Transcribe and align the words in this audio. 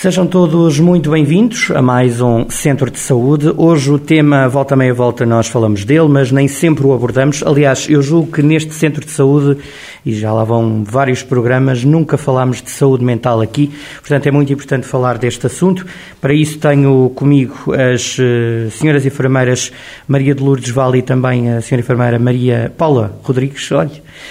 Sejam 0.00 0.26
todos 0.26 0.80
muito 0.80 1.10
bem-vindos 1.10 1.70
a 1.72 1.82
mais 1.82 2.22
um 2.22 2.48
Centro 2.48 2.90
de 2.90 2.98
Saúde. 2.98 3.52
Hoje 3.54 3.90
o 3.90 3.98
tema 3.98 4.48
volta 4.48 4.74
meia 4.74 4.94
volta, 4.94 5.26
nós 5.26 5.46
falamos 5.46 5.84
dele, 5.84 6.08
mas 6.08 6.32
nem 6.32 6.48
sempre 6.48 6.86
o 6.86 6.94
abordamos. 6.94 7.42
Aliás, 7.42 7.86
eu 7.86 8.00
julgo 8.00 8.32
que 8.32 8.40
neste 8.40 8.72
Centro 8.72 9.04
de 9.04 9.10
Saúde, 9.10 9.60
e 10.06 10.14
já 10.14 10.32
lá 10.32 10.42
vão 10.42 10.82
vários 10.84 11.22
programas, 11.22 11.84
nunca 11.84 12.16
falámos 12.16 12.62
de 12.62 12.70
saúde 12.70 13.04
mental 13.04 13.42
aqui, 13.42 13.70
portanto 13.98 14.26
é 14.26 14.30
muito 14.30 14.50
importante 14.50 14.86
falar 14.86 15.18
deste 15.18 15.46
assunto. 15.46 15.84
Para 16.18 16.32
isso 16.32 16.58
tenho 16.58 17.10
comigo 17.14 17.54
as 17.74 18.16
uh, 18.18 18.70
senhoras 18.70 19.04
enfermeiras 19.04 19.70
Maria 20.08 20.34
de 20.34 20.42
Lourdes 20.42 20.70
Vale 20.70 21.00
e 21.00 21.02
também 21.02 21.52
a 21.52 21.60
senhora 21.60 21.82
enfermeira 21.84 22.18
Maria 22.18 22.72
Paula 22.74 23.20
Rodrigues. 23.22 23.70
Olha, 23.70 23.90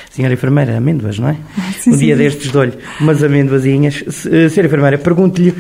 senhora 0.10 0.34
enfermeira, 0.34 0.76
amêndoas, 0.78 1.20
não 1.20 1.30
é? 1.30 1.38
Sim, 1.78 1.92
um 1.92 1.98
dia 1.98 2.16
sim. 2.18 2.24
destes 2.24 2.52
dou-lhe 2.52 2.74
umas 3.00 3.24
amêndoazinhas. 3.24 4.04
Se- 4.08 4.50
Senhora 4.50 4.66
enfermeira, 4.68 4.98
pergunto-lhe 4.98 5.50
eh, 5.50 5.59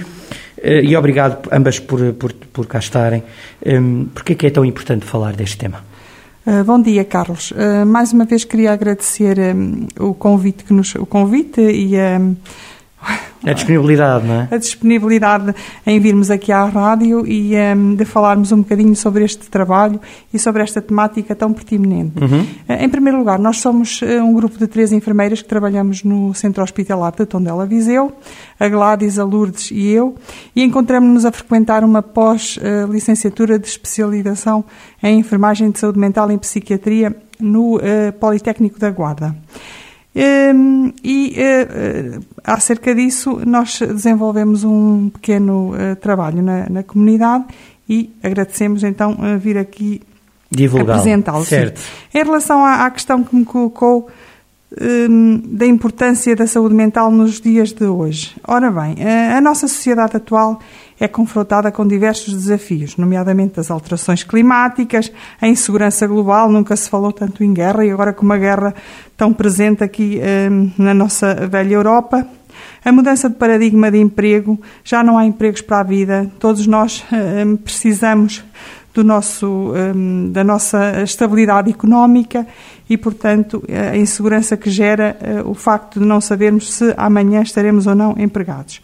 e 0.63 0.95
obrigado 0.95 1.49
ambas 1.51 1.79
por, 1.79 2.13
por, 2.13 2.33
por 2.33 2.67
cá 2.67 2.79
estarem. 2.79 3.23
Um, 3.65 4.05
Porquê 4.05 4.33
é 4.33 4.35
que 4.35 4.47
é 4.47 4.49
tão 4.49 4.65
importante 4.65 5.05
falar 5.05 5.35
deste 5.35 5.57
tema? 5.57 5.83
Uh, 6.45 6.63
bom 6.63 6.81
dia, 6.81 7.03
Carlos. 7.05 7.51
Uh, 7.51 7.85
mais 7.85 8.11
uma 8.11 8.25
vez 8.25 8.43
queria 8.43 8.71
agradecer 8.71 9.37
um, 9.39 9.87
o 9.99 10.13
convite 10.13 10.63
que 10.63 10.73
nos 10.73 10.95
o 10.95 11.05
convite 11.05 11.61
e 11.61 11.95
um, 11.95 12.35
A 13.45 13.53
disponibilidade, 13.53 14.27
não 14.27 14.41
é? 14.41 14.47
a 14.51 14.57
disponibilidade 14.57 15.55
em 15.85 15.99
virmos 15.99 16.29
aqui 16.29 16.51
à 16.51 16.65
rádio 16.65 17.25
e 17.25 17.53
um, 17.55 17.95
de 17.95 18.03
falarmos 18.03 18.51
um 18.51 18.57
bocadinho 18.57 18.95
sobre 18.95 19.23
este 19.23 19.49
trabalho 19.49 19.99
e 20.33 20.37
sobre 20.37 20.61
esta 20.61 20.81
temática 20.81 21.33
tão 21.33 21.53
pertinente. 21.53 22.21
Uhum. 22.21 22.41
Uh, 22.41 22.83
Em 22.83 22.89
primeiro 22.89 23.17
lugar, 23.17 23.39
nós 23.39 23.57
somos 23.61 24.01
uh, 24.01 24.05
um 24.23 24.33
grupo 24.33 24.57
de 24.57 24.67
três 24.67 24.91
enfermeiras 24.91 25.41
que 25.41 25.47
trabalhamos 25.47 26.03
no 26.03 26.33
Centro 26.33 26.61
Hospitalar 26.61 27.13
de 27.15 27.25
Tondela 27.25 27.65
Viseu, 27.65 28.11
a 28.59 28.67
Gladys, 28.67 29.17
a 29.17 29.23
Lourdes 29.23 29.71
e 29.71 29.87
eu, 29.87 30.15
e 30.53 30.61
encontramos-nos 30.61 31.25
a 31.25 31.31
frequentar 31.31 31.83
uma 31.83 32.01
pós-licenciatura 32.01 33.57
de 33.57 33.67
especialização 33.67 34.65
em 35.01 35.17
enfermagem 35.17 35.71
de 35.71 35.79
saúde 35.79 35.97
mental 35.97 36.29
e 36.31 36.37
psiquiatria 36.37 37.15
no 37.39 37.77
uh, 37.77 37.79
Politécnico 38.19 38.77
da 38.77 38.91
Guarda. 38.91 39.35
Hum, 40.15 40.91
e 41.03 41.35
eh, 41.37 42.19
acerca 42.43 42.95
disso, 42.95 43.39
nós 43.45 43.79
desenvolvemos 43.79 44.63
um 44.63 45.09
pequeno 45.09 45.75
eh, 45.75 45.95
trabalho 45.95 46.41
na, 46.41 46.67
na 46.67 46.83
comunidade 46.83 47.45
e 47.87 48.11
agradecemos 48.23 48.83
então 48.83 49.17
eh, 49.21 49.37
vir 49.37 49.57
aqui 49.57 50.01
apresentá-lo. 50.81 51.43
Em 52.13 52.23
relação 52.23 52.65
à, 52.65 52.85
à 52.85 52.91
questão 52.91 53.23
que 53.23 53.35
me 53.35 53.45
colocou 53.45 54.09
hum, 54.81 55.41
da 55.45 55.67
importância 55.67 56.35
da 56.35 56.47
saúde 56.47 56.73
mental 56.73 57.11
nos 57.11 57.39
dias 57.39 57.71
de 57.71 57.85
hoje. 57.85 58.35
Ora 58.47 58.71
bem, 58.71 58.95
a, 59.05 59.37
a 59.37 59.41
nossa 59.41 59.67
sociedade 59.67 60.17
atual 60.17 60.59
é 60.99 61.07
confrontada 61.07 61.71
com 61.71 61.87
diversos 61.87 62.33
desafios, 62.33 62.97
nomeadamente 62.97 63.59
as 63.59 63.71
alterações 63.71 64.23
climáticas, 64.23 65.11
a 65.41 65.47
insegurança 65.47 66.05
global, 66.05 66.51
nunca 66.51 66.75
se 66.75 66.89
falou 66.89 67.11
tanto 67.11 67.43
em 67.43 67.53
guerra 67.53 67.85
e 67.85 67.91
agora 67.91 68.11
com 68.11 68.25
uma 68.25 68.37
guerra 68.37 68.75
tão 69.15 69.31
presente 69.31 69.83
aqui 69.83 70.19
hum, 70.51 70.71
na 70.77 70.93
nossa 70.93 71.33
velha 71.47 71.73
Europa. 71.73 72.27
A 72.83 72.91
mudança 72.91 73.29
de 73.29 73.35
paradigma 73.35 73.89
de 73.89 73.97
emprego, 73.97 74.59
já 74.83 75.03
não 75.03 75.17
há 75.17 75.25
empregos 75.25 75.61
para 75.61 75.79
a 75.79 75.83
vida, 75.83 76.29
todos 76.39 76.67
nós 76.67 77.05
hum, 77.11 77.55
precisamos 77.55 78.43
do 78.93 79.03
nosso, 79.03 79.73
hum, 79.95 80.31
da 80.31 80.43
nossa 80.43 81.01
estabilidade 81.03 81.69
económica 81.69 82.45
e, 82.89 82.97
portanto, 82.97 83.63
a 83.91 83.95
insegurança 83.95 84.57
que 84.57 84.69
gera 84.69 85.15
eh, 85.21 85.43
o 85.45 85.53
facto 85.53 85.99
de 85.99 86.05
não 86.05 86.19
sabermos 86.19 86.73
se 86.73 86.93
amanhã 86.97 87.41
estaremos 87.41 87.85
ou 87.85 87.93
não 87.93 88.15
empregados. 88.17 88.81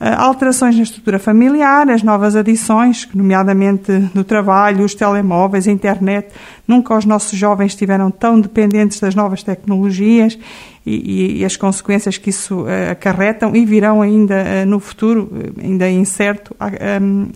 Eh, 0.00 0.14
Alterações 0.14 0.76
na 0.76 0.82
estrutura 0.82 1.18
familiar, 1.18 1.90
as 1.90 2.02
novas 2.02 2.36
adições, 2.36 3.08
nomeadamente 3.12 3.90
do 4.14 4.22
trabalho, 4.22 4.84
os 4.84 4.94
telemóveis, 4.94 5.66
a 5.66 5.72
internet. 5.72 6.28
Nunca 6.66 6.96
os 6.96 7.04
nossos 7.04 7.36
jovens 7.36 7.72
estiveram 7.72 8.10
tão 8.10 8.40
dependentes 8.40 9.00
das 9.00 9.14
novas 9.14 9.42
tecnologias 9.42 10.38
e, 10.86 11.40
e- 11.40 11.44
as 11.44 11.56
consequências 11.56 12.16
que 12.16 12.30
isso 12.30 12.66
eh, 12.68 12.90
acarretam 12.90 13.56
e 13.56 13.64
virão 13.66 14.00
ainda 14.00 14.34
eh, 14.36 14.64
no 14.64 14.78
futuro, 14.78 15.30
ainda 15.60 15.90
incerto, 15.90 16.54
a, 16.60 16.68
hum, 17.02 17.28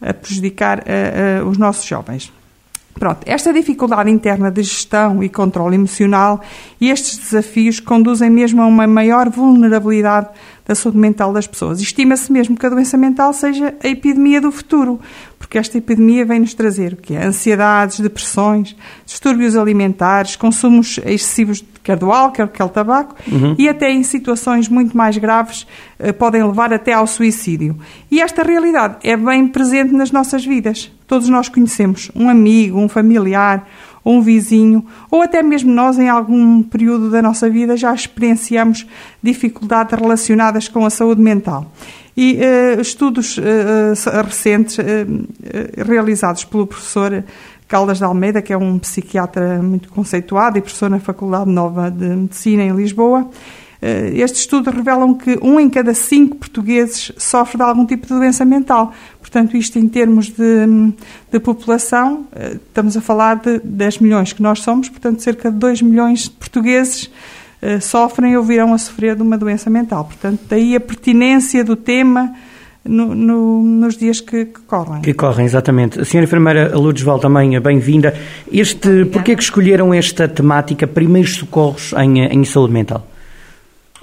a 0.00 0.12
prejudicar 0.12 0.84
os 1.46 1.56
nossos 1.56 1.86
jovens. 1.86 2.30
Pronto, 2.98 3.22
esta 3.26 3.52
dificuldade 3.52 4.08
interna 4.08 4.50
de 4.52 4.62
gestão 4.62 5.22
e 5.22 5.28
controle 5.28 5.74
emocional 5.74 6.40
e 6.80 6.90
estes 6.90 7.18
desafios 7.18 7.80
conduzem 7.80 8.30
mesmo 8.30 8.62
a 8.62 8.66
uma 8.66 8.86
maior 8.86 9.28
vulnerabilidade 9.28 10.28
da 10.66 10.74
saúde 10.74 10.98
mental 10.98 11.32
das 11.32 11.46
pessoas. 11.46 11.80
Estima-se 11.80 12.32
mesmo 12.32 12.56
que 12.56 12.64
a 12.64 12.68
doença 12.68 12.96
mental 12.96 13.32
seja 13.32 13.74
a 13.82 13.88
epidemia 13.88 14.40
do 14.40 14.50
futuro, 14.50 15.00
porque 15.38 15.58
esta 15.58 15.76
epidemia 15.76 16.24
vem-nos 16.24 16.54
trazer 16.54 16.94
o 16.94 16.96
que 16.96 17.14
é 17.14 17.24
ansiedades, 17.24 18.00
depressões, 18.00 18.74
distúrbios 19.04 19.56
alimentares, 19.56 20.36
consumos 20.36 20.98
excessivos 21.04 21.58
de 21.58 21.74
quer 21.82 21.98
do 21.98 22.10
álcool, 22.10 22.48
quer 22.48 22.66
do 22.66 22.70
tabaco, 22.70 23.14
e 23.58 23.68
até 23.68 23.92
em 23.92 24.02
situações 24.02 24.68
muito 24.70 24.96
mais 24.96 25.18
graves 25.18 25.66
eh, 25.98 26.12
podem 26.12 26.42
levar 26.42 26.72
até 26.72 26.94
ao 26.94 27.06
suicídio. 27.06 27.78
E 28.10 28.22
esta 28.22 28.42
realidade 28.42 28.96
é 29.04 29.14
bem 29.16 29.46
presente 29.46 29.92
nas 29.92 30.10
nossas 30.10 30.46
vidas. 30.46 30.90
Todos 31.06 31.28
nós 31.28 31.50
conhecemos 31.50 32.10
um 32.14 32.30
amigo, 32.30 32.78
um 32.78 32.88
familiar, 32.88 33.68
um 34.04 34.20
vizinho, 34.20 34.84
ou 35.10 35.22
até 35.22 35.42
mesmo 35.42 35.72
nós, 35.72 35.98
em 35.98 36.08
algum 36.08 36.62
período 36.62 37.10
da 37.10 37.22
nossa 37.22 37.48
vida, 37.48 37.76
já 37.76 37.94
experienciamos 37.94 38.86
dificuldades 39.22 39.98
relacionadas 39.98 40.68
com 40.68 40.84
a 40.84 40.90
saúde 40.90 41.22
mental. 41.22 41.72
E 42.16 42.38
eh, 42.40 42.80
estudos 42.80 43.38
eh, 43.38 44.22
recentes 44.22 44.78
eh, 44.78 45.06
realizados 45.84 46.44
pelo 46.44 46.66
professor 46.66 47.24
Caldas 47.66 47.98
de 47.98 48.04
Almeida, 48.04 48.40
que 48.40 48.52
é 48.52 48.56
um 48.56 48.78
psiquiatra 48.78 49.60
muito 49.60 49.88
conceituado 49.88 50.58
e 50.58 50.60
professor 50.60 50.88
na 50.88 51.00
Faculdade 51.00 51.50
Nova 51.50 51.90
de 51.90 52.04
Medicina 52.04 52.62
em 52.62 52.70
Lisboa, 52.72 53.28
estes 54.14 54.40
estudos 54.40 54.72
revelam 54.72 55.12
que 55.12 55.38
um 55.42 55.60
em 55.60 55.68
cada 55.68 55.92
cinco 55.92 56.36
portugueses 56.36 57.12
sofre 57.18 57.58
de 57.58 57.62
algum 57.64 57.84
tipo 57.84 58.06
de 58.06 58.14
doença 58.14 58.42
mental. 58.42 58.94
Portanto, 59.34 59.56
isto 59.56 59.76
em 59.80 59.88
termos 59.88 60.28
de, 60.28 60.92
de 61.32 61.40
população, 61.40 62.24
eh, 62.36 62.52
estamos 62.68 62.96
a 62.96 63.00
falar 63.00 63.34
de 63.40 63.58
10 63.64 63.98
milhões 63.98 64.32
que 64.32 64.40
nós 64.40 64.60
somos, 64.60 64.88
portanto, 64.88 65.18
cerca 65.22 65.50
de 65.50 65.58
2 65.58 65.82
milhões 65.82 66.20
de 66.20 66.30
portugueses 66.30 67.10
eh, 67.60 67.80
sofrem 67.80 68.36
ou 68.36 68.44
virão 68.44 68.72
a 68.72 68.78
sofrer 68.78 69.16
de 69.16 69.22
uma 69.22 69.36
doença 69.36 69.68
mental. 69.68 70.04
Portanto, 70.04 70.38
daí 70.48 70.76
a 70.76 70.80
pertinência 70.80 71.64
do 71.64 71.74
tema 71.74 72.32
no- 72.84 73.12
no- 73.12 73.60
nos 73.64 73.96
dias 73.96 74.20
que, 74.20 74.44
que 74.44 74.60
correm. 74.68 75.02
Que 75.02 75.12
correm, 75.12 75.44
exatamente. 75.44 75.98
A 76.00 76.04
senhora 76.04 76.26
enfermeira 76.28 76.78
Lourdes 76.78 77.02
Val 77.02 77.18
também, 77.18 77.58
bem-vinda. 77.60 78.14
Este, 78.52 79.04
porquê 79.06 79.34
que 79.34 79.42
escolheram 79.42 79.92
esta 79.92 80.28
temática, 80.28 80.86
primeiros 80.86 81.34
socorros 81.34 81.92
em, 81.94 82.20
em 82.20 82.44
saúde 82.44 82.72
mental? 82.72 83.04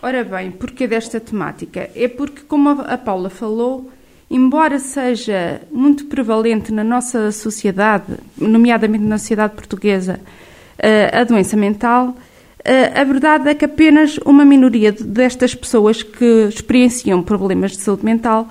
Ora 0.01 0.25
bem, 0.25 0.51
porquê 0.51 0.87
desta 0.87 1.21
temática? 1.21 1.89
É 1.95 2.09
porque, 2.09 2.41
como 2.49 2.67
a 2.69 2.97
Paula 2.97 3.29
falou, 3.29 3.89
embora 4.31 4.79
seja 4.79 5.61
muito 5.71 6.05
prevalente 6.05 6.71
na 6.71 6.83
nossa 6.83 7.31
sociedade, 7.31 8.05
nomeadamente 8.37 9.03
na 9.03 9.17
sociedade 9.17 9.53
portuguesa, 9.53 10.19
eh, 10.79 11.11
a 11.13 11.23
doença 11.25 11.57
mental, 11.57 12.15
eh, 12.63 12.99
a 12.99 13.03
verdade 13.03 13.49
é 13.49 13.53
que 13.53 13.65
apenas 13.65 14.17
uma 14.25 14.45
minoria 14.45 14.91
de- 14.91 15.03
destas 15.03 15.53
pessoas 15.53 16.01
que 16.01 16.47
experienciam 16.47 17.21
problemas 17.21 17.71
de 17.71 17.77
saúde 17.81 18.05
mental 18.05 18.47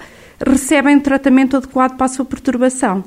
recebem 0.46 0.96
um 0.96 1.00
tratamento 1.00 1.56
adequado 1.56 1.96
para 1.96 2.06
a 2.06 2.08
sua 2.08 2.24
perturbação. 2.26 3.02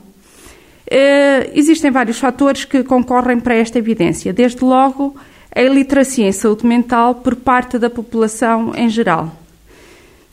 Eh, 0.89 1.51
existem 1.53 1.91
vários 1.91 2.17
fatores 2.17 2.65
que 2.65 2.83
concorrem 2.83 3.39
para 3.39 3.55
esta 3.55 3.77
evidência. 3.77 4.33
Desde 4.33 4.63
logo, 4.63 5.15
a 5.55 5.61
iliteracia 5.61 6.27
em 6.27 6.31
saúde 6.31 6.65
mental 6.65 7.15
por 7.15 7.35
parte 7.35 7.77
da 7.77 7.89
população 7.89 8.73
em 8.75 8.89
geral. 8.89 9.42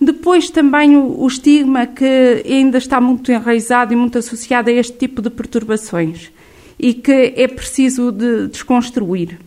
Depois 0.00 0.49
também 0.49 0.97
o, 0.97 1.20
o 1.20 1.26
estigma 1.26 1.87
que 1.87 2.43
ainda 2.47 2.79
está 2.79 3.00
muito 3.00 3.31
enraizado 3.31 3.93
e 3.93 3.97
muito 3.97 4.17
associado 4.17 4.70
a 4.70 4.73
este 4.73 4.97
tipo 4.97 5.20
de 5.20 5.29
perturbações 5.29 6.31
e 6.79 6.94
que 6.94 7.35
é 7.37 7.47
preciso 7.47 8.11
de 8.11 8.49
desconstruir. 8.49 9.38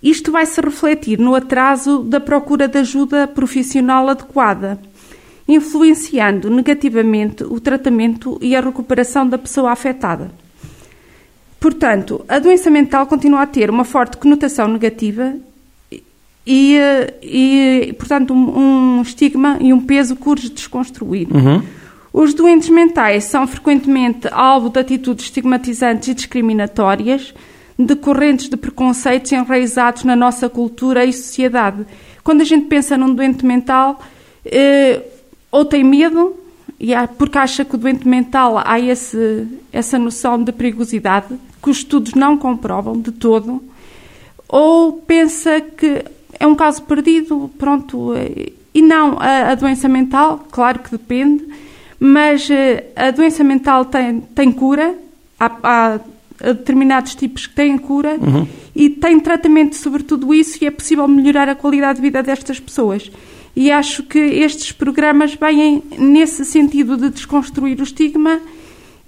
Isto 0.00 0.30
vai 0.30 0.46
se 0.46 0.60
refletir 0.60 1.18
no 1.18 1.34
atraso 1.34 2.04
da 2.04 2.20
procura 2.20 2.68
de 2.68 2.78
ajuda 2.78 3.26
profissional 3.26 4.08
adequada, 4.08 4.78
influenciando 5.48 6.48
negativamente 6.48 7.42
o 7.42 7.58
tratamento 7.58 8.38
e 8.40 8.54
a 8.54 8.60
recuperação 8.60 9.28
da 9.28 9.36
pessoa 9.36 9.72
afetada. 9.72 10.30
Portanto, 11.58 12.24
a 12.28 12.38
doença 12.38 12.70
mental 12.70 13.06
continua 13.06 13.42
a 13.42 13.46
ter 13.46 13.68
uma 13.70 13.84
forte 13.84 14.16
conotação 14.18 14.68
negativa 14.68 15.34
e, 16.46 16.78
e 17.22 17.94
portanto, 17.98 18.32
um, 18.32 18.98
um, 18.98 19.02
estigma 19.02 19.58
e 19.60 19.72
um 19.72 19.80
peso 19.80 20.16
urge 20.24 20.48
desconstruir. 20.48 21.26
Uhum. 21.32 21.62
Os 22.12 22.32
doentes 22.32 22.68
mentais 22.68 23.24
são 23.24 23.46
frequentemente 23.46 24.28
alvo 24.30 24.70
de 24.70 24.78
atitudes 24.78 25.24
estigmatizantes 25.24 26.08
e 26.08 26.14
discriminatórias, 26.14 27.34
decorrentes 27.78 28.48
de 28.48 28.56
preconceitos 28.56 29.32
enraizados 29.32 30.04
na 30.04 30.16
nossa 30.16 30.48
cultura 30.48 31.04
e 31.04 31.12
sociedade. 31.12 31.84
Quando 32.24 32.40
a 32.40 32.44
gente 32.44 32.66
pensa 32.66 32.96
num 32.96 33.14
doente 33.14 33.44
mental, 33.44 34.00
eh, 34.44 35.02
ou 35.50 35.64
tem 35.64 35.84
medo, 35.84 36.34
e 36.80 36.94
há, 36.94 37.06
porque 37.06 37.36
acha 37.36 37.64
que 37.64 37.74
o 37.74 37.78
doente 37.78 38.06
mental 38.08 38.62
há 38.64 38.80
esse, 38.80 39.46
essa 39.72 39.98
noção 39.98 40.42
de 40.42 40.52
perigosidade, 40.52 41.34
que 41.62 41.70
os 41.70 41.78
estudos 41.78 42.14
não 42.14 42.38
comprovam 42.38 42.98
de 42.98 43.12
todo, 43.12 43.62
ou 44.48 44.92
pensa 44.92 45.60
que 45.60 46.04
é 46.38 46.46
um 46.46 46.54
caso 46.54 46.82
perdido, 46.82 47.50
pronto. 47.58 48.12
E 48.74 48.82
não, 48.82 49.16
a, 49.18 49.52
a 49.52 49.54
doença 49.54 49.88
mental, 49.88 50.46
claro 50.50 50.80
que 50.80 50.90
depende, 50.90 51.44
mas 51.98 52.50
eh, 52.50 52.84
a 52.94 53.10
doença 53.10 53.42
mental 53.42 53.86
tem, 53.86 54.20
tem 54.20 54.52
cura, 54.52 54.94
há, 55.40 55.50
há 55.62 56.00
determinados 56.52 57.14
tipos 57.14 57.46
que 57.46 57.54
têm 57.54 57.78
cura 57.78 58.18
uhum. 58.20 58.46
e 58.74 58.90
tem 58.90 59.18
tratamento 59.18 59.76
sobre 59.76 60.02
tudo 60.02 60.34
isso 60.34 60.62
e 60.62 60.66
é 60.66 60.70
possível 60.70 61.08
melhorar 61.08 61.48
a 61.48 61.54
qualidade 61.54 61.96
de 61.96 62.02
vida 62.02 62.22
destas 62.22 62.60
pessoas. 62.60 63.10
E 63.54 63.70
acho 63.70 64.02
que 64.02 64.18
estes 64.18 64.70
programas 64.72 65.34
vêm 65.34 65.82
nesse 65.98 66.44
sentido 66.44 66.96
de 66.98 67.08
desconstruir 67.08 67.80
o 67.80 67.84
estigma 67.84 68.38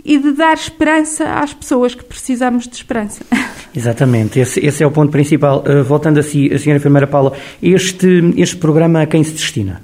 e 0.09 0.17
de 0.17 0.33
dar 0.33 0.55
esperança 0.55 1.35
às 1.35 1.53
pessoas 1.53 1.95
que 1.95 2.03
precisamos 2.03 2.67
de 2.67 2.75
esperança. 2.75 3.23
Exatamente, 3.77 4.41
esse, 4.41 4.59
esse 4.65 4.83
é 4.83 4.87
o 4.87 4.91
ponto 4.91 5.13
principal. 5.13 5.63
Uh, 5.69 5.85
voltando 5.85 6.19
a 6.19 6.23
si, 6.23 6.51
a 6.53 6.59
senhora 6.59 6.79
enfermeira 6.79 7.07
Paula, 7.07 7.35
este, 7.63 8.33
este 8.39 8.57
programa 8.57 9.03
a 9.03 9.07
quem 9.07 9.23
se 9.23 9.33
destina? 9.33 9.83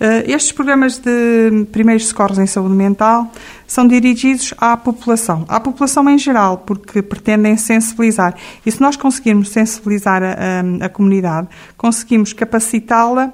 Uh, 0.00 0.24
estes 0.26 0.52
programas 0.52 0.96
de 0.96 1.66
primeiros 1.70 2.06
socorros 2.06 2.38
em 2.38 2.46
saúde 2.46 2.74
mental 2.74 3.30
são 3.66 3.86
dirigidos 3.86 4.54
à 4.56 4.74
população, 4.74 5.44
à 5.48 5.60
população 5.60 6.08
em 6.08 6.16
geral, 6.16 6.58
porque 6.58 7.02
pretendem 7.02 7.54
sensibilizar. 7.58 8.34
E 8.64 8.72
se 8.72 8.80
nós 8.80 8.96
conseguirmos 8.96 9.50
sensibilizar 9.50 10.22
a, 10.22 10.32
a, 10.32 10.86
a 10.86 10.88
comunidade, 10.88 11.48
conseguimos 11.76 12.32
capacitá-la 12.32 13.26
uh, 13.26 13.32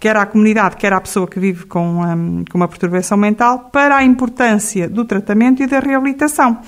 quer 0.00 0.16
à 0.16 0.26
comunidade, 0.26 0.76
quer 0.76 0.92
à 0.92 1.00
pessoa 1.00 1.26
que 1.26 1.38
vive 1.38 1.66
com, 1.66 2.00
um, 2.02 2.44
com 2.50 2.58
uma 2.58 2.68
perturbação 2.68 3.16
mental, 3.16 3.70
para 3.72 3.96
a 3.96 4.04
importância 4.04 4.88
do 4.88 5.04
tratamento 5.04 5.62
e 5.62 5.66
da 5.66 5.80
reabilitação. 5.80 6.58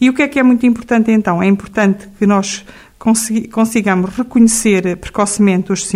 E 0.00 0.08
o 0.10 0.14
que 0.14 0.22
é 0.22 0.28
que 0.28 0.38
é 0.38 0.42
muito 0.42 0.66
importante 0.66 1.10
então? 1.10 1.42
É 1.42 1.46
importante 1.46 2.08
que 2.18 2.26
nós 2.26 2.64
consigamos 3.52 4.16
reconhecer 4.16 4.96
precocemente 4.96 5.70
os, 5.70 5.86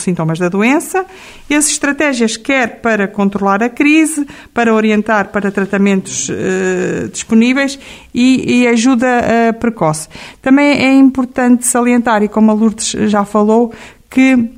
sintomas 0.00 0.40
da 0.40 0.48
doença, 0.48 1.06
as 1.48 1.68
estratégias 1.68 2.36
quer 2.36 2.80
para 2.80 3.06
controlar 3.06 3.62
a 3.62 3.68
crise, 3.68 4.26
para 4.52 4.74
orientar 4.74 5.28
para 5.28 5.52
tratamentos 5.52 6.28
uh, 6.28 7.08
disponíveis 7.12 7.78
e, 8.12 8.62
e 8.62 8.66
ajuda 8.66 9.06
uh, 9.06 9.58
precoce. 9.60 10.08
Também 10.42 10.70
é 10.72 10.92
importante 10.94 11.64
salientar, 11.64 12.24
e 12.24 12.28
como 12.28 12.50
a 12.50 12.54
Lourdes 12.54 12.90
já 13.08 13.24
falou, 13.24 13.72
que 14.10 14.57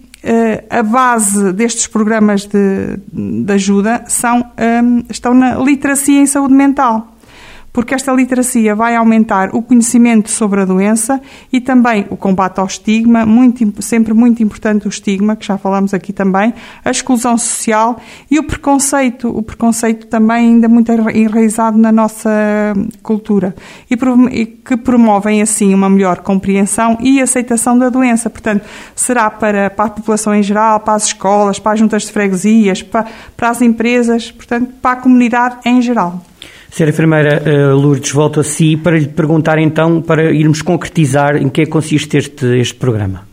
a 0.69 0.82
base 0.82 1.52
destes 1.52 1.87
programas 1.87 2.44
de, 2.44 2.99
de 3.12 3.52
ajuda 3.52 4.05
são, 4.06 4.40
um, 4.82 5.02
estão 5.08 5.32
na 5.32 5.55
literacia 5.58 6.20
em 6.20 6.26
saúde 6.26 6.55
mental 6.55 7.17
porque 7.72 7.94
esta 7.94 8.12
literacia 8.12 8.75
vai 8.75 8.96
aumentar 8.96 9.55
o 9.55 9.62
conhecimento 9.62 10.31
sobre 10.31 10.61
a 10.61 10.64
doença 10.64 11.20
e 11.52 11.61
também 11.61 12.06
o 12.11 12.17
combate 12.17 12.58
ao 12.58 12.67
estigma, 12.67 13.25
muito, 13.25 13.82
sempre 13.82 14.12
muito 14.12 14.43
importante 14.43 14.87
o 14.87 14.88
estigma, 14.88 15.37
que 15.37 15.46
já 15.46 15.56
falamos 15.56 15.94
aqui 15.94 16.12
também, 16.12 16.52
a 16.84 16.90
exclusão 16.90 17.38
social 17.38 18.00
e 18.31 18.38
o 18.38 18.43
preconceito, 18.43 19.28
o 19.28 19.43
preconceito 19.43 20.06
também 20.06 20.49
ainda 20.49 20.69
muito 20.69 20.90
enraizado 20.93 21.78
na 21.78 21.93
nossa 21.93 22.31
cultura 23.02 23.55
e, 23.90 23.94
e 24.32 24.46
que 24.46 24.76
promovem 24.76 25.43
assim 25.43 25.73
uma 25.73 25.88
melhor 25.88 26.19
compreensão 26.19 26.99
e 27.00 27.20
aceitação 27.20 27.78
da 27.78 27.88
doença. 27.88 28.28
Portanto, 28.28 28.64
será 28.94 29.31
para, 29.31 29.70
para 29.70 29.87
a 29.87 29.90
população 29.90 30.34
em 30.34 30.43
geral, 30.43 30.81
para 30.81 30.94
as 30.94 31.06
escolas, 31.06 31.58
para 31.58 31.73
as 31.73 31.78
juntas 31.78 32.02
de 32.02 32.12
freguesias, 32.12 32.82
para, 32.82 33.06
para 33.37 33.50
as 33.50 33.62
empresas, 33.62 34.31
portanto, 34.31 34.73
para 34.82 34.93
a 34.93 34.96
comunidade 34.96 35.58
em 35.64 35.81
geral. 35.81 36.20
Senhora 36.70 36.93
Enfermeira 36.93 37.43
uh, 37.43 37.76
Lourdes, 37.76 38.12
volto 38.12 38.40
a 38.40 38.44
si 38.44 38.76
para 38.76 38.96
lhe 38.96 39.08
perguntar 39.08 39.58
então, 39.58 40.00
para 40.00 40.32
irmos 40.32 40.62
concretizar 40.62 41.37
em 41.37 41.49
que 41.49 41.62
é 41.62 41.64
que 41.64 41.70
consiste 41.70 42.17
este, 42.17 42.46
este 42.61 42.75
programa. 42.75 43.28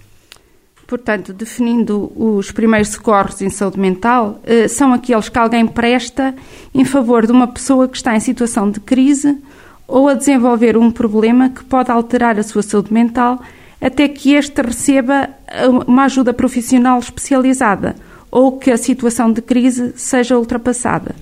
Portanto, 0.88 1.34
definindo 1.34 2.12
os 2.16 2.52
primeiros 2.52 2.90
socorros 2.90 3.42
em 3.42 3.50
saúde 3.50 3.80
mental, 3.80 4.42
uh, 4.44 4.68
são 4.68 4.92
aqueles 4.92 5.30
que 5.30 5.38
alguém 5.38 5.68
presta 5.68 6.34
em 6.74 6.84
favor 6.84 7.28
de 7.28 7.32
uma 7.32 7.48
pessoa 7.48 7.88
que 7.88 7.98
está 7.98 8.16
em 8.16 8.20
situação 8.20 8.72
de 8.72 8.80
crise 8.80 9.38
ou 9.88 10.10
a 10.10 10.16
desenvolver 10.16 10.76
um 10.76 10.90
problema 10.90 11.50
que 11.50 11.64
pode 11.64 11.92
alterar 11.92 12.40
a 12.40 12.44
sua 12.44 12.64
saúde 12.64 12.92
mental 12.92 13.40
até 13.80 14.08
que 14.08 14.34
este 14.34 14.62
receba 14.62 15.30
eh, 15.48 15.68
uma 15.68 16.06
ajuda 16.06 16.34
profissional 16.34 17.00
especializada 17.00 17.96
ou 18.30 18.58
que 18.58 18.72
a 18.72 18.78
situação 18.78 19.32
de 19.32 19.42
crise 19.42 19.94
seja 19.96 20.38
ultrapassada. 20.38 21.16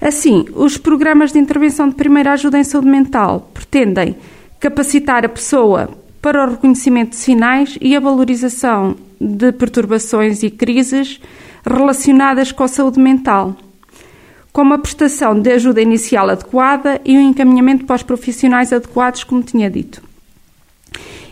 Assim, 0.00 0.46
os 0.54 0.76
programas 0.76 1.32
de 1.32 1.38
intervenção 1.38 1.88
de 1.88 1.94
primeira 1.94 2.32
ajuda 2.32 2.58
em 2.58 2.64
saúde 2.64 2.88
mental 2.88 3.50
pretendem 3.52 4.16
capacitar 4.60 5.24
a 5.24 5.28
pessoa 5.28 5.90
para 6.22 6.44
o 6.44 6.50
reconhecimento 6.50 7.10
de 7.10 7.16
sinais 7.16 7.76
e 7.80 7.96
a 7.96 8.00
valorização 8.00 8.96
de 9.20 9.52
perturbações 9.52 10.42
e 10.42 10.50
crises 10.50 11.20
relacionadas 11.64 12.52
com 12.52 12.62
a 12.62 12.68
saúde 12.68 13.00
mental, 13.00 13.56
como 14.52 14.74
a 14.74 14.78
prestação 14.78 15.40
de 15.40 15.50
ajuda 15.52 15.80
inicial 15.80 16.28
adequada 16.30 17.00
e 17.04 17.16
o 17.16 17.20
encaminhamento 17.20 17.84
para 17.84 17.96
os 17.96 18.02
profissionais 18.02 18.72
adequados, 18.72 19.24
como 19.24 19.42
tinha 19.42 19.68
dito. 19.68 20.02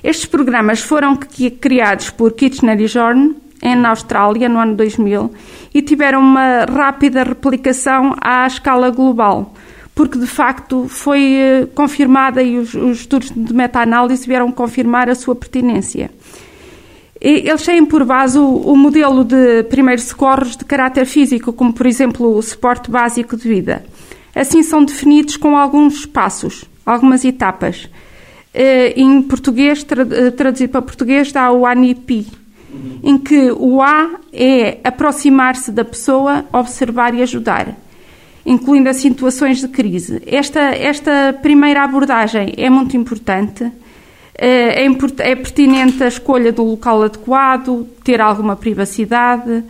Estes 0.03 0.27
programas 0.27 0.81
foram 0.81 1.17
criados 1.17 2.11
por 2.11 2.33
Kitchener 2.33 2.81
e 2.81 2.87
Jorn 2.87 3.35
na 3.63 3.91
Austrália 3.91 4.49
no 4.49 4.59
ano 4.59 4.77
2000 4.77 5.31
e 5.75 5.83
tiveram 5.83 6.21
uma 6.21 6.65
rápida 6.65 7.23
replicação 7.23 8.15
à 8.21 8.47
escala 8.47 8.91
global, 8.91 9.55
porque 9.95 10.19
de 10.19 10.27
facto 10.27 10.87
foi 10.89 11.35
eh, 11.35 11.69
confirmada 11.75 12.43
e 12.43 12.59
os, 12.59 12.75
os 12.75 13.01
estudos 13.01 13.31
de 13.31 13.55
meta-análise 13.55 14.27
vieram 14.27 14.53
confirmar 14.53 15.09
a 15.09 15.15
sua 15.15 15.35
pertinência. 15.35 16.11
Eles 17.19 17.65
têm 17.65 17.85
por 17.85 18.05
base 18.05 18.39
o, 18.39 18.45
o, 18.45 18.77
modelo 18.77 19.25
de 19.25 19.63
primeiros 19.65 20.05
socorros 20.05 20.57
de 20.57 20.65
caráter 20.65 21.07
físico, 21.07 21.53
como 21.53 21.73
por 21.73 21.87
exemplo 21.87 22.37
o 22.37 22.43
suporte 22.43 22.91
básico 22.91 23.37
de 23.37 23.49
vida. 23.49 23.85
Assim 24.35 24.63
são 24.63 24.85
definidos 24.85 25.37
com 25.39 25.57
alguns 25.57 26.05
passos, 26.05 26.67
algumas 26.85 27.25
etapas. 27.25 27.89
Eh, 28.53 28.93
em 28.97 29.23
português, 29.23 29.85
eh, 29.91 30.31
traduzido 30.31 30.73
para 30.73 30.83
português, 30.83 31.33
dá 31.33 31.51
o 31.51 31.65
ANIPI, 31.65 32.27
em 33.03 33.19
que 33.19 33.51
o 33.53 33.83
A 33.83 34.17
é 34.33 34.79
aproximar-se 34.85 35.71
da 35.71 35.85
pessoa, 35.85 36.45
observar 36.53 37.15
e 37.15 37.23
ajudar, 37.23 37.77
incluindo 38.45 38.89
as 38.89 38.97
situações 38.97 39.61
de 39.61 39.69
crise. 39.69 40.23
Esta, 40.27 40.61
esta 40.61 41.37
primeira 41.43 41.83
abordagem 41.83 42.55
é 42.57 42.71
muito 42.71 42.97
importante. 42.97 43.71
Eh, 44.39 44.85
é, 44.85 45.31
é 45.31 45.35
pertinente 45.35 46.03
a 46.03 46.09
escolha 46.09 46.53
do 46.53 46.63
local 46.63 47.03
adequado, 47.03 47.87
ter 48.05 48.21
alguma 48.21 48.55
privacidade, 48.55 49.65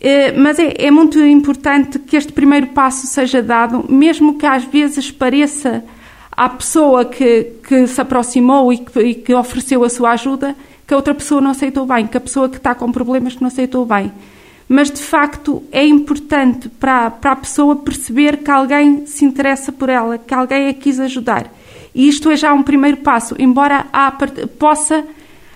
eh, 0.00 0.32
mas 0.32 0.58
é, 0.58 0.74
é 0.78 0.90
muito 0.90 1.18
importante 1.18 1.98
que 1.98 2.16
este 2.16 2.32
primeiro 2.32 2.68
passo 2.68 3.06
seja 3.06 3.42
dado, 3.42 3.84
mesmo 3.88 4.38
que 4.38 4.46
às 4.46 4.64
vezes 4.64 5.10
pareça 5.10 5.82
à 6.30 6.48
pessoa 6.48 7.04
que, 7.04 7.52
que 7.66 7.86
se 7.86 8.00
aproximou 8.00 8.72
e 8.72 8.78
que, 8.78 9.00
e 9.00 9.14
que 9.14 9.34
ofereceu 9.34 9.82
a 9.82 9.88
sua 9.88 10.10
ajuda 10.12 10.54
que 10.86 10.94
a 10.94 10.96
outra 10.96 11.14
pessoa 11.14 11.40
não 11.40 11.50
aceitou 11.50 11.84
bem, 11.86 12.06
que 12.06 12.16
a 12.16 12.20
pessoa 12.20 12.48
que 12.48 12.56
está 12.56 12.74
com 12.74 12.92
problemas 12.92 13.34
que 13.34 13.40
não 13.40 13.48
aceitou 13.48 13.84
bem. 13.84 14.12
Mas, 14.68 14.90
de 14.90 15.02
facto, 15.02 15.62
é 15.70 15.84
importante 15.84 16.68
para, 16.68 17.10
para 17.10 17.32
a 17.32 17.36
pessoa 17.36 17.76
perceber 17.76 18.38
que 18.38 18.50
alguém 18.50 19.06
se 19.06 19.24
interessa 19.24 19.70
por 19.70 19.88
ela, 19.88 20.18
que 20.18 20.34
alguém 20.34 20.68
a 20.68 20.74
quis 20.74 20.98
ajudar. 20.98 21.52
E 21.94 22.08
isto 22.08 22.30
é 22.30 22.36
já 22.36 22.52
um 22.52 22.62
primeiro 22.62 22.98
passo, 22.98 23.34
embora 23.38 23.86
há, 23.92 24.12
possa 24.58 25.04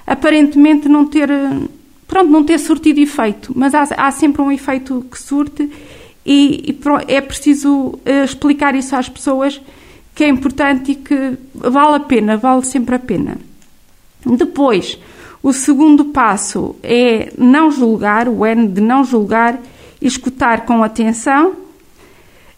aparentemente 0.07 0.89
não 0.89 1.07
ter, 1.07 1.29
pronto, 2.07 2.31
não 2.31 2.45
ter 2.45 2.59
surtido 2.59 2.99
efeito, 2.99 3.53
mas 3.55 3.75
há, 3.75 3.83
há 3.97 4.11
sempre 4.11 4.43
um 4.43 4.51
efeito 4.51 5.05
que 5.11 5.21
surte 5.21 5.71
e, 6.25 6.71
e 6.71 6.79
é 7.09 7.21
preciso 7.21 7.71
uh, 7.71 8.25
explicar 8.25 8.75
isso 8.75 8.97
às 8.97 9.09
pessoas 9.09 9.61
que 10.15 10.25
é 10.25 10.29
importante 10.29 10.93
e 10.93 10.95
que 10.95 11.37
vale 11.55 11.97
a 11.97 12.01
pena, 12.01 12.37
vale 12.37 12.65
sempre 12.65 12.95
a 12.95 12.99
pena. 12.99 13.37
Depois, 14.25 14.99
o 15.43 15.53
segundo 15.53 16.07
passo 16.07 16.77
é 16.83 17.33
não 17.39 17.71
julgar, 17.71 18.29
o 18.29 18.45
N 18.45 18.69
de 18.69 18.81
não 18.81 19.05
julgar 19.05 19.59
escutar 20.01 20.65
com 20.67 20.83
atenção. 20.83 21.55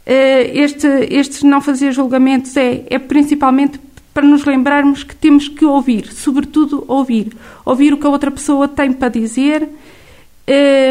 Eh, 0.05 0.51
este, 0.55 0.87
estes 1.11 1.43
não 1.43 1.61
fazer 1.61 1.93
julgamentos 1.93 2.57
é, 2.57 2.85
é 2.91 2.99
principalmente 2.99 3.79
para 4.13 4.27
nos 4.27 4.45
lembrarmos 4.45 5.03
que 5.03 5.15
temos 5.15 5.49
que 5.49 5.65
ouvir, 5.65 6.13
sobretudo 6.13 6.85
ouvir. 6.87 7.33
Ouvir 7.65 7.95
o 7.95 7.97
que 7.97 8.07
a 8.07 8.11
outra 8.11 8.31
pessoa 8.31 8.69
tem 8.69 8.93
para 8.93 9.09
dizer. 9.09 9.69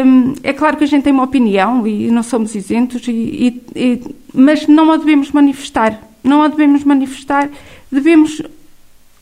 Hum, 0.04 0.34
é 0.42 0.52
claro 0.52 0.76
que 0.76 0.84
a 0.84 0.86
gente 0.86 1.04
tem 1.04 1.12
uma 1.12 1.22
opinião 1.24 1.86
e 1.86 2.10
não 2.10 2.22
somos 2.22 2.54
isentos, 2.54 3.06
e, 3.06 3.62
e, 3.76 4.00
mas 4.32 4.66
não 4.66 4.90
a 4.90 4.96
devemos 4.96 5.30
manifestar. 5.30 6.00
Não 6.24 6.42
a 6.42 6.48
devemos 6.48 6.84
manifestar, 6.84 7.50
devemos 7.90 8.42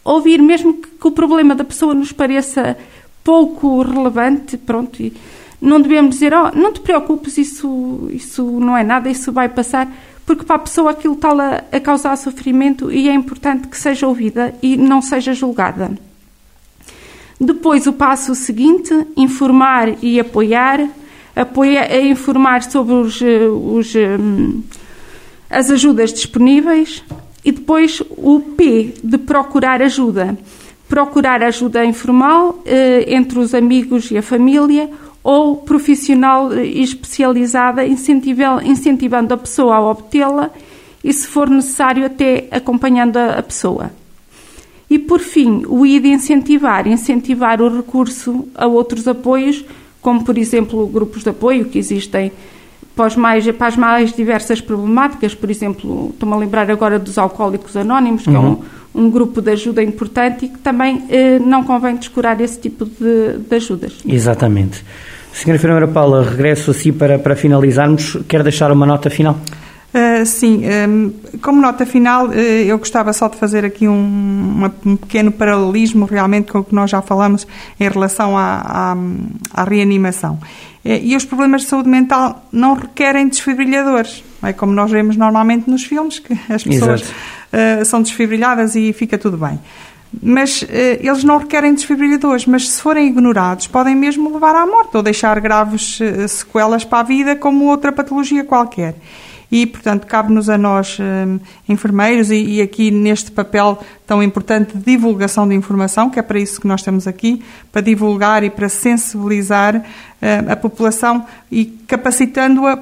ouvir, 0.04 0.40
mesmo 0.40 0.74
que, 0.74 0.88
que 0.88 1.06
o 1.06 1.10
problema 1.10 1.54
da 1.54 1.64
pessoa 1.64 1.94
nos 1.94 2.12
pareça 2.12 2.76
pouco 3.22 3.82
relevante, 3.82 4.56
pronto, 4.56 5.02
e 5.02 5.12
não 5.60 5.80
devemos 5.80 6.14
dizer, 6.14 6.32
oh, 6.32 6.50
não 6.56 6.72
te 6.72 6.80
preocupes, 6.80 7.36
isso, 7.36 8.08
isso 8.10 8.42
não 8.60 8.76
é 8.76 8.82
nada, 8.82 9.10
isso 9.10 9.30
vai 9.30 9.48
passar 9.48 9.88
porque 10.30 10.44
para 10.44 10.54
a 10.54 10.60
pessoa 10.60 10.92
aquilo 10.92 11.14
está 11.14 11.32
a, 11.32 11.76
a 11.76 11.80
causar 11.80 12.14
sofrimento 12.16 12.88
e 12.92 13.08
é 13.08 13.12
importante 13.12 13.66
que 13.66 13.76
seja 13.76 14.06
ouvida 14.06 14.54
e 14.62 14.76
não 14.76 15.02
seja 15.02 15.34
julgada. 15.34 15.90
Depois, 17.40 17.88
o 17.88 17.92
passo 17.92 18.32
seguinte, 18.36 18.94
informar 19.16 19.88
e 20.00 20.20
apoiar. 20.20 20.88
Apoiar, 21.34 21.82
é 21.90 22.06
informar 22.06 22.62
sobre 22.62 22.94
os, 22.94 23.20
eh, 23.20 23.48
os, 23.48 23.92
hum, 23.96 24.62
as 25.50 25.68
ajudas 25.68 26.12
disponíveis. 26.12 27.02
E 27.44 27.52
depois, 27.52 28.02
o 28.10 28.40
P, 28.40 28.94
de 29.02 29.18
procurar 29.18 29.82
ajuda. 29.82 30.38
Procurar 30.88 31.42
ajuda 31.42 31.84
informal 31.84 32.62
eh, 32.66 33.06
entre 33.08 33.38
os 33.38 33.54
amigos 33.54 34.10
e 34.10 34.18
a 34.18 34.22
família 34.22 34.90
ou 35.22 35.56
profissional 35.56 36.52
e 36.54 36.82
especializada, 36.82 37.84
incentivando 37.84 39.34
a 39.34 39.36
pessoa 39.36 39.76
a 39.76 39.90
obtê-la 39.90 40.50
e, 41.04 41.12
se 41.12 41.26
for 41.26 41.48
necessário, 41.48 42.04
até 42.06 42.48
acompanhando 42.50 43.16
a 43.16 43.42
pessoa. 43.42 43.90
E, 44.88 44.98
por 44.98 45.20
fim, 45.20 45.62
o 45.68 45.86
I 45.86 46.00
de 46.00 46.08
incentivar, 46.08 46.86
incentivar 46.86 47.62
o 47.62 47.76
recurso 47.76 48.48
a 48.54 48.66
outros 48.66 49.06
apoios, 49.06 49.64
como, 50.00 50.24
por 50.24 50.36
exemplo, 50.36 50.86
grupos 50.86 51.22
de 51.22 51.30
apoio 51.30 51.66
que 51.66 51.78
existem 51.78 52.32
para, 52.94 53.06
as 53.06 53.16
mais, 53.16 53.50
para 53.52 53.66
as 53.66 53.76
mais 53.76 54.12
diversas 54.12 54.60
problemáticas, 54.60 55.34
por 55.34 55.50
exemplo, 55.50 56.10
estou-me 56.12 56.34
a 56.34 56.38
lembrar 56.38 56.70
agora 56.70 56.98
dos 56.98 57.18
Alcoólicos 57.18 57.76
Anónimos, 57.76 58.24
que 58.24 58.30
uhum. 58.30 58.36
é 58.36 58.38
um, 58.38 58.44
uhum. 58.44 58.62
um, 58.94 59.10
grupo 59.10 59.40
de 59.40 59.50
ajuda 59.52 59.82
importante 59.82 60.46
e 60.46 60.48
que 60.48 60.58
também 60.58 61.04
eh, 61.08 61.38
não 61.38 61.64
convém 61.64 61.96
descurar 61.96 62.40
esse 62.40 62.58
tipo 62.58 62.84
de, 62.84 63.38
de 63.48 63.56
ajudas. 63.56 63.94
Exatamente. 64.06 64.84
Senhora 65.32 65.56
Enfermeira 65.56 65.88
Paula, 65.88 66.22
regresso 66.22 66.72
assim 66.72 66.92
para, 66.92 67.18
para 67.18 67.36
finalizarmos. 67.36 68.18
Quer 68.28 68.42
deixar 68.42 68.70
uma 68.72 68.84
nota 68.84 69.08
final? 69.08 69.38
Uh, 69.92 70.24
sim, 70.24 70.62
um, 70.88 71.12
como 71.42 71.60
nota 71.60 71.84
final, 71.84 72.28
uh, 72.28 72.32
eu 72.32 72.78
gostava 72.78 73.12
só 73.12 73.26
de 73.26 73.36
fazer 73.36 73.64
aqui 73.64 73.88
um, 73.88 73.92
uma, 73.92 74.74
um, 74.86 74.94
pequeno 74.94 75.32
paralelismo 75.32 76.04
realmente 76.04 76.52
com 76.52 76.58
o 76.60 76.64
que 76.64 76.72
nós 76.72 76.88
já 76.88 77.02
falamos 77.02 77.44
em 77.78 77.88
relação 77.88 78.38
à, 78.38 78.94
à, 78.94 78.96
à 79.52 79.64
reanimação. 79.64 80.34
Uh, 80.84 80.90
e 81.02 81.16
os 81.16 81.24
problemas 81.24 81.62
de 81.62 81.68
saúde 81.68 81.88
mental 81.88 82.46
não 82.52 82.74
requerem 82.74 83.26
desfibrilhadores, 83.26 84.22
é 84.44 84.52
como 84.52 84.72
nós 84.72 84.92
vemos 84.92 85.16
normalmente 85.16 85.68
nos 85.68 85.82
filmes, 85.82 86.20
que 86.20 86.38
as 86.48 86.62
pessoas 86.62 87.04
são 87.84 88.00
desfibrilhadas 88.00 88.76
e 88.76 88.92
fica 88.92 89.18
tudo 89.18 89.36
bem 89.36 89.58
mas 90.22 90.64
eles 91.00 91.22
não 91.22 91.38
requerem 91.38 91.72
desfibrilhadores, 91.72 92.44
mas 92.44 92.68
se 92.68 92.82
forem 92.82 93.06
ignorados 93.06 93.68
podem 93.68 93.94
mesmo 93.94 94.32
levar 94.32 94.56
à 94.56 94.66
morte 94.66 94.96
ou 94.96 95.02
deixar 95.04 95.38
graves 95.40 96.00
sequelas 96.28 96.84
para 96.84 96.98
a 96.98 97.02
vida 97.04 97.36
como 97.36 97.66
outra 97.66 97.92
patologia 97.92 98.42
qualquer. 98.42 98.96
E, 99.50 99.66
portanto, 99.66 100.06
cabe-nos 100.06 100.48
a 100.48 100.56
nós, 100.56 100.98
uh, 100.98 101.40
enfermeiros, 101.68 102.30
e, 102.30 102.36
e, 102.36 102.62
aqui 102.62 102.90
neste 102.90 103.30
papel 103.30 103.78
tão 104.06 104.22
importante 104.22 104.76
de 104.76 104.84
divulgação 104.84 105.48
de 105.48 105.54
informação, 105.54 106.08
que 106.08 106.18
é 106.18 106.22
para 106.22 106.38
isso 106.38 106.60
que 106.60 106.66
nós 106.66 106.80
estamos 106.80 107.06
aqui, 107.06 107.42
para 107.72 107.80
divulgar 107.80 108.44
e 108.44 108.50
para 108.50 108.68
sensibilizar 108.68 109.84
a 110.48 110.54
população 110.54 111.24
e 111.50 111.64
capacitando-a 111.86 112.78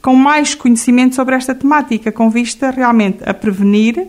com 0.00 0.14
mais 0.14 0.54
conhecimento 0.54 1.16
sobre 1.16 1.34
esta 1.34 1.52
temática, 1.52 2.12
com 2.12 2.30
vista 2.30 2.70
realmente 2.70 3.28
a 3.28 3.34
prevenir 3.34 4.06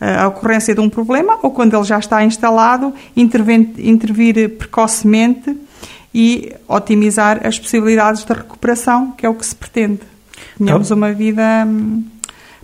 a 0.00 0.26
ocorrência 0.28 0.74
de 0.74 0.80
um 0.80 0.90
problema 0.90 1.38
ou 1.42 1.50
quando 1.50 1.74
ele 1.74 1.84
já 1.84 1.98
está 1.98 2.24
instalado, 2.24 2.92
intervir 3.16 4.56
precocemente 4.58 5.56
e 6.12 6.52
otimizar 6.66 7.46
as 7.46 7.58
possibilidades 7.58 8.24
de 8.24 8.32
recuperação, 8.32 9.12
que 9.12 9.24
é 9.24 9.28
o 9.28 9.34
que 9.34 9.46
se 9.46 9.54
pretende. 9.54 10.00
Tenhamos 10.58 10.90
uma 10.90 11.12
vida 11.12 11.64
hum, 11.66 12.04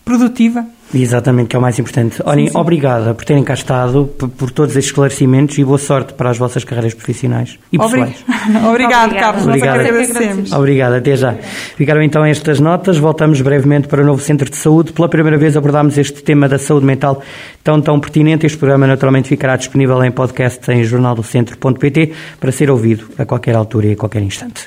produtiva. 0.05 0.67
Exatamente, 0.95 1.49
que 1.49 1.57
é 1.57 1.59
o 1.59 1.63
mais 1.63 1.79
importante. 1.79 2.23
Olhem, 2.25 2.51
obrigada 2.53 3.15
por 3.15 3.25
terem 3.25 3.43
cá 3.43 3.55
estado, 3.55 4.11
por, 4.19 4.29
por, 4.29 4.51
todos 4.51 4.77
estes 4.77 4.91
esclarecimentos 4.91 5.57
e 5.57 5.65
boa 5.65 5.79
sorte 5.79 6.13
para 6.13 6.29
as 6.29 6.37
vossas 6.37 6.65
carreiras 6.65 6.93
profissionais 6.93 7.59
e 7.73 7.79
pessoais. 7.79 8.23
Obrigado, 8.69 9.15
Carlos. 9.15 9.47
Obrigado. 9.47 9.81
agradecemos. 9.81 10.53
Obrigado, 10.53 10.93
até 10.95 11.17
já. 11.17 11.35
Ficaram 11.77 12.03
então 12.03 12.23
estas 12.25 12.61
notas. 12.61 12.99
Voltamos 12.99 13.41
brevemente 13.41 13.89
para 13.89 14.03
o 14.03 14.05
novo 14.05 14.21
Centro 14.21 14.51
de 14.51 14.57
Saúde. 14.57 14.93
Pela 14.93 15.09
primeira 15.09 15.39
vez 15.39 15.57
abordámos 15.57 15.97
este 15.97 16.23
tema 16.23 16.47
da 16.47 16.59
saúde 16.59 16.85
mental 16.85 17.23
tão, 17.65 17.81
tão 17.81 17.99
pertinente. 17.99 18.45
Este 18.45 18.59
programa 18.59 18.87
naturalmente 18.87 19.29
ficará 19.29 19.57
disponível 19.57 20.03
em 20.05 20.11
podcast 20.11 20.71
em 20.71 20.85
jornaldocentro.pt 20.85 22.13
para 22.39 22.53
ser 22.53 22.71
ouvido 22.71 23.09
a 23.17 23.25
qualquer 23.25 23.57
altura 23.57 23.87
e 23.87 23.93
a 23.93 23.97
qualquer 23.97 24.23
instante. 24.23 24.67